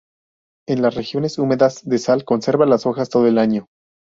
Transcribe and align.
En 0.67 0.81
las 0.81 0.95
regiones 0.95 1.37
húmedas 1.37 1.85
el 1.85 1.99
sal 1.99 2.25
conserva 2.25 2.65
las 2.65 2.87
hojas 2.87 3.07
todo 3.11 3.27
el 3.27 3.37
año. 3.37 3.67